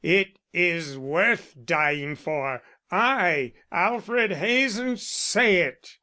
It 0.03 0.39
is 0.51 0.97
worth 0.97 1.53
dying 1.63 2.15
for, 2.15 2.63
I, 2.89 3.53
Alfred 3.71 4.31
Hazen, 4.31 4.97
say 4.97 5.57
it." 5.57 5.97